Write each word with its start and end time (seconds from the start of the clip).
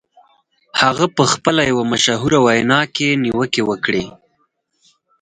هغه 0.81 1.05
په 1.15 1.23
خپله 1.33 1.61
یوه 1.71 1.83
مشهوره 1.91 2.39
وینا 2.45 2.81
کې 2.95 3.09
نیوکې 3.23 3.61
وکړې 3.69 4.05